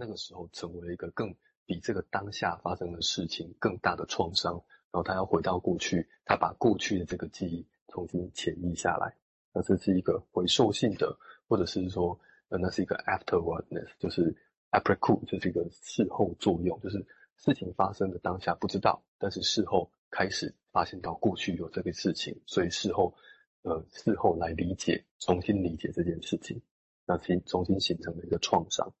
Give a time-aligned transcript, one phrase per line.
[0.00, 1.34] 那个时候成为了一个更
[1.66, 4.54] 比这个当下发生的事情更大的创伤，
[4.90, 9.14] 然后他要回到过去，他把过去的这个记忆重新潜移下来，
[9.52, 11.14] 那这是一个回溯性的，
[11.46, 12.18] 或者是说，
[12.48, 14.34] 呃，那是一个 afterwardness，就是
[14.70, 17.06] après coup，就是一个事后作用，就是
[17.36, 23.14] 事情发生的当下不知道，但是事后开始发现到过去有这个事情，所以事后，
[23.62, 26.60] 呃，事后来理解，重新理解这件事情，
[27.04, 28.92] 那其重新形成了一个创伤。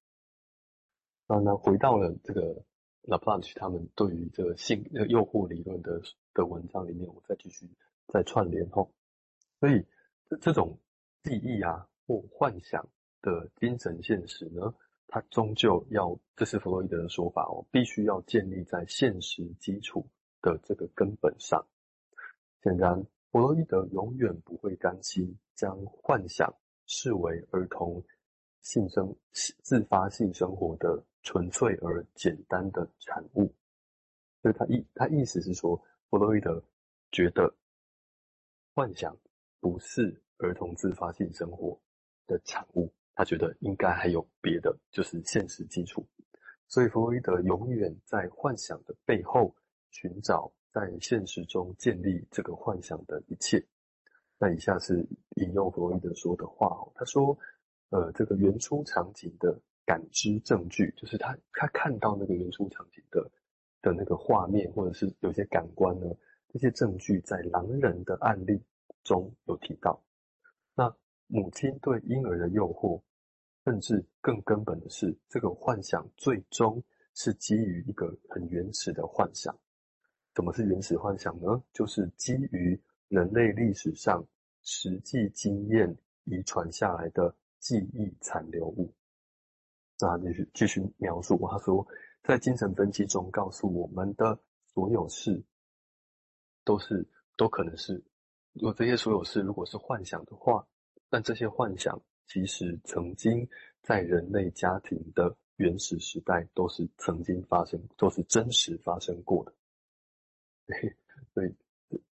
[1.30, 2.60] 那那回到了这个
[3.04, 6.02] LaPlanche 他们对于这个性诱惑理论的
[6.34, 7.70] 的文章里面，我再继续
[8.08, 8.92] 再串联后，
[9.60, 9.86] 所以
[10.28, 10.76] 这这种
[11.22, 12.84] 记忆啊或幻想
[13.22, 14.74] 的精神现实呢，
[15.06, 20.04] 它终究要，这是弗洛伊德的说法哦，必须要建立在现实基础
[20.42, 21.64] 的这个根本上。
[22.64, 26.52] 显然，弗洛伊德永远不会甘心将幻想
[26.86, 28.02] 视为儿童
[28.62, 29.14] 性生
[29.62, 31.04] 自发性生活的。
[31.22, 33.54] 纯粹而简单的产物，
[34.40, 35.76] 所以他意他意思是说，
[36.08, 36.64] 弗洛伊德
[37.12, 37.54] 觉得
[38.74, 39.14] 幻想
[39.60, 41.78] 不是儿童自发性生活
[42.26, 46.08] 的产物，他觉得应该还有别的，就是现实基础。
[46.68, 49.54] 所以弗洛伊德永远在幻想的背后
[49.90, 53.62] 寻找在现实中建立这个幻想的一切。
[54.38, 57.38] 那以下是引用弗洛伊德说的话哦，他说
[57.90, 63.28] ：“呃，这个原初场景的。”感知证据就是他，他看到那个原初场景的
[63.82, 66.06] 的那个画面，或者是有些感官呢，
[66.48, 68.62] 这些证据在狼人的案例
[69.02, 70.00] 中有提到。
[70.76, 70.94] 那
[71.26, 73.02] 母亲对婴儿的诱惑，
[73.64, 76.80] 甚至更根本的是，这个幻想最终
[77.14, 79.58] 是基于一个很原始的幻想。
[80.36, 81.60] 什么是原始幻想呢？
[81.72, 84.24] 就是基于人类历史上
[84.62, 85.96] 实际经验
[86.26, 88.92] 遗传下来的记忆残留物。
[90.02, 91.86] 那继续继续描述，他说，
[92.22, 94.40] 在精神分析中告诉我们的
[94.72, 95.44] 所有事，
[96.64, 98.02] 都是都可能是，
[98.54, 100.66] 如果这些所有事如果是幻想的话，
[101.10, 103.46] 但这些幻想其实曾经
[103.82, 109.52] 在人类家庭的原始时代都是曾经发生，都是真实发生过的。
[111.34, 111.54] 所以，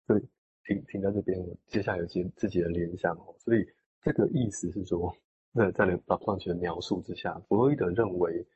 [0.06, 0.28] 所以
[0.66, 3.34] 停停在这边，我接下来有些自己的联想哦。
[3.41, 3.66] 所以
[4.00, 5.12] 这个意思是说。
[5.55, 8.47] 那在拉普朗齐的描述之下，弗洛伊德认为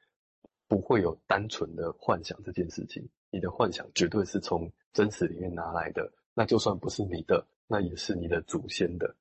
[0.67, 3.07] 不会有单纯的幻想这件事情。
[3.31, 9.15] 你的幻想绝对是从真实里面拿来的，那就算不是你的，那也是你的祖先的。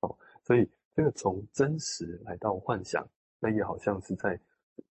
[0.00, 3.08] 哦，所以这个从真实来到幻想，
[3.40, 4.38] 那也好像是在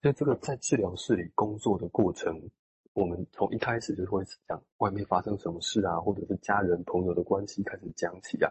[0.01, 2.41] 在这个在治疗室里工作的过程，
[2.93, 8.49] 我们从一开始就会讲外面发生什么事啊，或者是家人朋友的关系开始讲起啊，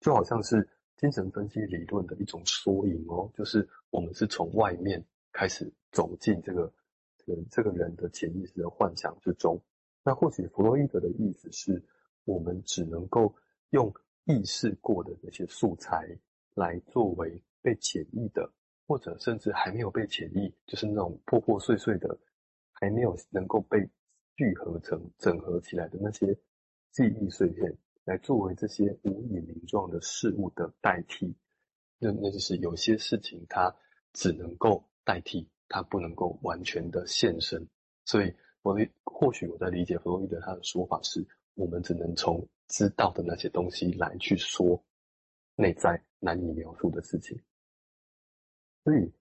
[0.00, 0.68] 就好像是。
[0.98, 6.70] 精神分析理论的一种缩影哦，就是我们是从外面开始走进这个
[7.16, 9.62] 这个这个人的潜意识的幻想之中。
[10.02, 11.82] 那或许弗洛伊德的意思是，
[12.24, 13.32] 我们只能够
[13.70, 13.94] 用
[14.24, 16.18] 意识过的那些素材
[16.54, 18.50] 来作为被潜意的，
[18.86, 22.18] 或者甚至还没有被潜意，就是那种破破碎碎的，
[22.72, 23.88] 还没有能够被
[24.34, 26.36] 聚合成整合起来的那些
[26.90, 27.78] 记忆碎片。
[28.08, 31.36] 来作为这些无以名状的事物的代替，
[31.98, 33.76] 那那就是有些事情它
[34.14, 37.68] 只能够代替，它不能够完全的现身。
[38.06, 38.74] 所以，我
[39.04, 44.82] 或许我在理解弗洛伊德他的说法是，我们只能从知道的那些东西来去说
[45.54, 47.38] 内在难以描述的事情。
[48.84, 49.12] 所以，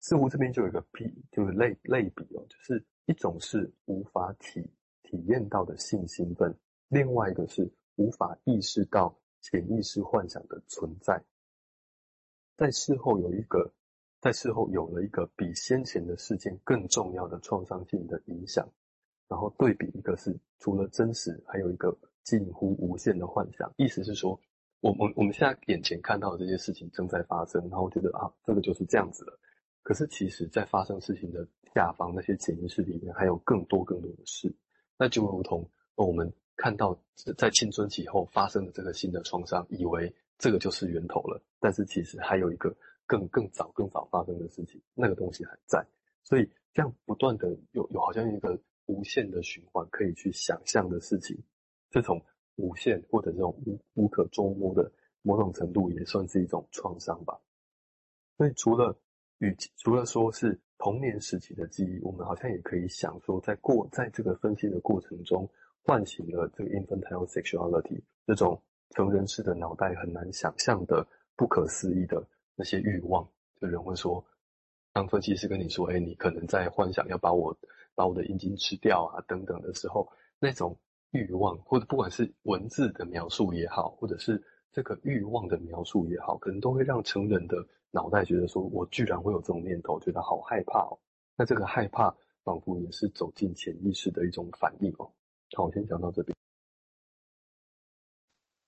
[0.00, 4.66] 似乎这边就有一个比，就是类类比哦，就是一种是无法体
[5.02, 6.58] 体验到的性兴奋，
[6.88, 7.70] 另外一个是。
[7.96, 11.22] 无法意识到潜意识幻想的存在，
[12.56, 13.72] 在事后有一个，
[14.20, 18.70] 在事后有了一个比先前的事件更重要的创伤性的影响，
[19.28, 23.72] 然后对比一个是除了真实，还有一个近乎无限的幻想。
[23.76, 24.38] 意思是说，
[24.80, 29.38] 我们我们现在眼前看到的这些事情正在发生，然后觉得啊，这个就是这样子了。
[29.82, 34.54] 可是其实，在发生事情的下方那些潜意识里面，还有更多更多的事。
[34.98, 36.32] 那就如同我们。
[36.60, 36.94] 看到
[37.38, 42.76] 在青春期后发生的这个新的创伤，以为这个就是源头了，但是其实还有一个
[43.06, 45.82] 更更早、更早发生的事情，那个东西还在，
[46.22, 51.34] 所以这样不断的有有好像一个无限的循环可以去想象的事情，
[51.88, 52.22] 这种
[52.56, 54.92] 无限或者这种无无可捉摸的
[55.22, 57.40] 某种程度也算是一种创伤吧。
[58.36, 58.94] 所以除了
[59.38, 65.48] 与除了说是童年时期的记忆，我们好像也可以想说，在过在这个分析的过程中。
[65.84, 68.60] 唤醒了这个 infantile sexuality 这种
[68.90, 71.06] 成人式的脑袋很难想象的
[71.36, 72.24] 不可思议的
[72.54, 73.26] 那些欲望。
[73.60, 74.24] 就人会说，
[74.92, 77.56] 当分析师跟你说：“哎，你可能在幻想要把我
[77.94, 80.76] 把我的阴茎吃掉啊，等等的时候，那种
[81.10, 84.42] 欲望，或者不管是文字的描述也好，或者是
[84.72, 87.56] 这个欲望的描述也好，可能都会让成人的
[87.90, 90.98] 脑袋觉得说，我居然会有这种念头，觉得好害怕哦。
[91.36, 95.10] 那这个害怕，仿佛也是走进潜意识的一种反应哦。
[95.56, 96.36] 好，我先讲到这边。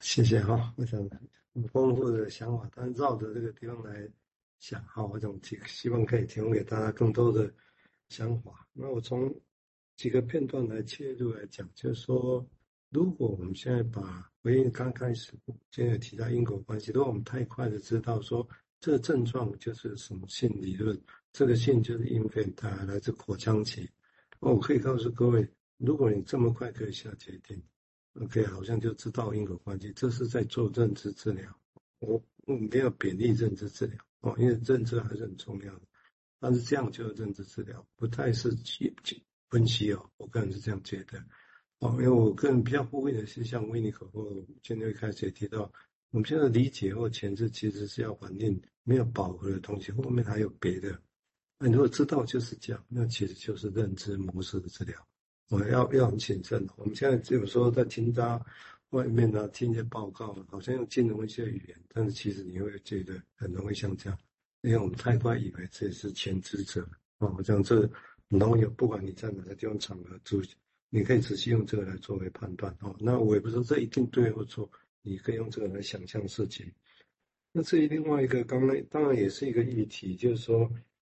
[0.00, 1.00] 谢谢哈，我想
[1.54, 4.08] 很丰富的想法，但绕着这个地方来。
[4.58, 7.52] 想好，我想几希望可以提供给大家更多的
[8.08, 8.64] 想法。
[8.72, 9.34] 那我从
[9.96, 12.46] 几个片段来切入来讲，就是说，
[12.90, 15.32] 如果我们现在把回应刚开始，
[15.72, 18.48] 现在提到因果关系，如果我们太快的知道说
[18.78, 20.96] 这个症状就是什么性理论，
[21.32, 23.90] 这个性就是 infant 来自口腔期，
[24.38, 25.44] 我可以告诉各位，
[25.84, 27.60] 如果你这么快可以下决定
[28.20, 31.60] ，OK，好像就知道因果关系，这是在做认知治疗。
[31.98, 33.98] 我我没有贬低认知治疗。
[34.20, 35.82] 哦，因为认知还是很重要的，
[36.38, 38.56] 但是这样就是认知治疗，不太是
[39.50, 40.08] 分析哦。
[40.18, 41.18] 我个人是这样觉得。
[41.80, 44.30] 哦，因为我个人比较呼应的是，像维尼可或
[44.62, 45.62] 今天一开始也提到，
[46.10, 50.96] 我们现在理解或前置其实是要反映没有饱和的东西，后面还有别的。
[51.58, 54.96] 那如果知道就是这样，那其实就是认知模式的治疗。
[55.52, 56.66] 我要要很谨慎。
[56.76, 58.44] 我们现在只有说在听他。
[58.92, 64.18] 外面呢，听一些报告，好像用金融一些语言，但是其实你会觉得很容易像这样，
[64.60, 67.80] 因为我们太快以为自己是前知者哦，这样这
[68.28, 70.42] 很容易有，不管你在哪个地方场合住，
[70.90, 72.94] 你可以仔细用这个来作为判断哦。
[73.00, 74.70] 那我也不是说这一定对或错，
[75.00, 76.70] 你可以用这个来想象事情。
[77.50, 80.70] 那至于另外一个，刚刚当然也是一个议题，就是说，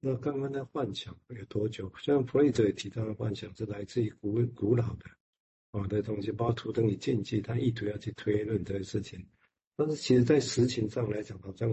[0.07, 1.91] 那刚刚的幻想有多久？
[1.97, 5.05] 像弗洛伊德也提到的幻想是来自于古古老的。
[5.71, 9.25] 好的东西，包括图等与禁忌，他意图要去推论这个事情，
[9.75, 11.67] 但是其实，在实情上来讲，好像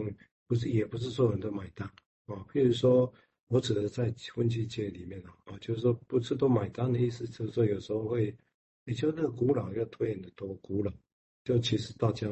[0.46, 1.86] 不是，也不是所有人都买单
[2.24, 2.42] 啊。
[2.50, 3.12] 譬如说，
[3.48, 8.34] 我指的在婚期界里面啊，就是说，不是都买单的意思，就是说，有时候会，
[8.86, 10.90] 也就那个古老要推演的多古老，
[11.44, 12.26] 就其实大家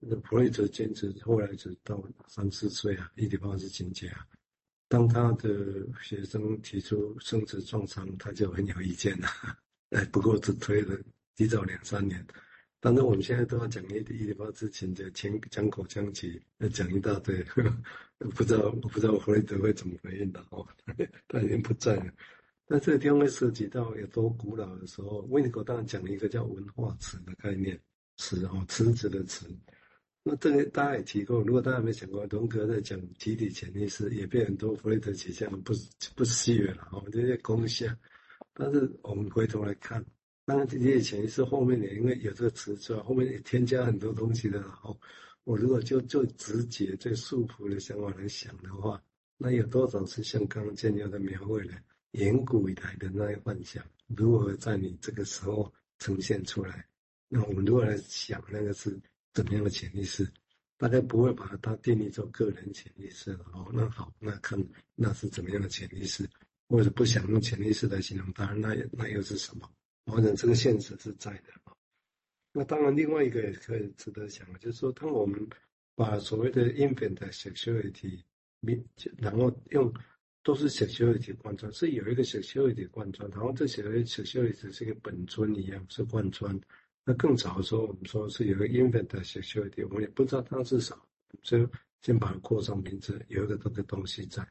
[0.00, 4.28] 那个普瑞泽坚持后来只到三四岁啊，伊底帕斯情节啊，
[4.90, 9.28] 当他的学生提出生殖创伤，他就很有意见了。
[9.90, 10.98] 哎，不过只推了
[11.36, 12.26] 提早两三年，
[12.80, 17.62] 但是我们现在都要讲一点一点之前就前讲口腔期，要讲一大堆，呵
[18.34, 20.66] 不知道我不知道弗雷德会怎么回应的哦，
[21.28, 22.12] 他已经不在了。
[22.66, 27.78] 那这个地方会涉及到有多古老的时候，维尼口当然讲了一个叫文化词的概念，
[28.16, 29.46] 词哦，池子的池。
[30.22, 35.72] 那这个大家也提过，如果大家没想过，荣格在讲集体潜意识，也被很多弗雷德取向不
[36.14, 37.86] 不细了我们，这些功效。
[38.52, 40.04] 但是我们回头来看，
[40.44, 44.60] 当然这些潜意识后面也，因为有这个词出来，后面也添加很多东西的。
[44.60, 45.00] 然后
[45.44, 49.02] 我如果就最直接、最束缚的想法来想的话，
[49.38, 51.72] 那有多少是像刚刚建佑的描绘的
[52.10, 53.82] 远古以来的那些幻想，
[54.14, 56.86] 如何在你这个时候呈现出来？
[57.26, 59.00] 那我们如果来想那个是
[59.32, 60.28] 怎么样的潜意识，
[60.76, 63.32] 大家不会把它定义做个人潜意识。
[63.52, 64.58] 哦，那好，那看
[64.94, 66.28] 那是怎么样的潜意识？
[66.68, 69.68] 或者不想用潜意识来形容它，那那又是什么？
[70.06, 71.72] 我想这个现实是在的啊。
[72.52, 75.48] 那当然，另外一个也可以值得想的，就是说，当我们
[75.94, 78.22] 把所谓的 infant sexuality，
[79.18, 79.92] 然后用
[80.42, 86.58] 都是 sexuality 贯穿，是有一个 sexuality 贯穿，然后这些 sexuality 是一个本尊一样是贯穿。
[87.04, 90.96] 那更早的时候，我们说是有个 infant sexuality，我们也不知道它是啥，
[91.42, 91.66] 所以
[92.02, 94.46] 先把它括上名字，有一个这个东西在。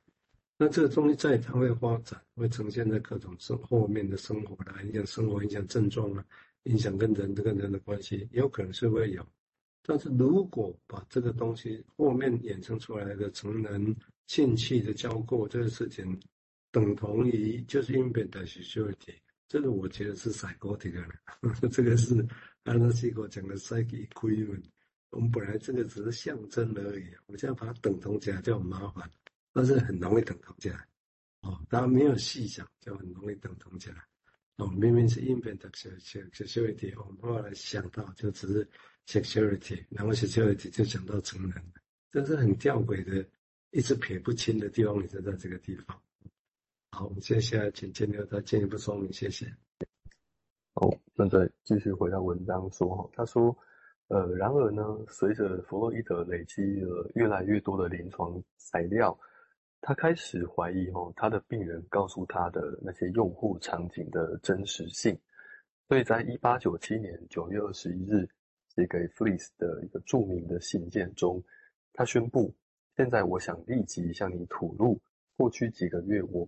[0.58, 6.26] 那这个东西在它会发展，会呈现在各种生后面的生活的影响生活、影响症状啊，
[6.64, 9.26] 影响跟人跟人的关系，有可能是会有。
[9.84, 13.96] 但是如果把这个东西后面衍生出来的成人
[14.28, 16.20] 性器的交媾这个事情，
[16.72, 19.16] 等同于就是 infant sexuality，
[19.50, 22.26] 这个我觉得是 psychotic 的， 这个是
[22.64, 24.64] 安德西格讲的 psychic equivalent。
[25.10, 29.12] 我们本来这个只是象征而已，我现在把它等同起来就很麻烦。
[29.52, 30.88] 但是很容易等同起来，
[31.42, 33.98] 哦，大家没有细想就很容易等同起来，
[34.58, 38.70] 哦，明明是 infant sexuality，我们后来想到就只是
[39.08, 41.74] security，然后 security 就想到成人，
[42.12, 43.28] 这是很吊诡的，
[43.72, 46.00] 一直撇不清的地方，也就在这个地方。
[46.92, 49.46] 好，我们接下来请建佑再进一步说明，谢谢。
[50.74, 53.56] 好，那再继续回到文章说哈，他说。
[54.12, 59.16] 呃，然而呢，随着弗洛伊德累积了越来越多的临床材料，
[59.82, 65.16] 他开始怀疑哦，他的病人告诉他的那些用户场景的真实性。
[65.88, 68.28] 所以在一八九七年九月二十一日
[68.74, 71.40] 写给弗里斯的一个著名的信件中，
[71.94, 72.52] 他宣布：
[72.98, 75.00] 现在我想立即向你吐露
[75.38, 76.32] 过去几个月我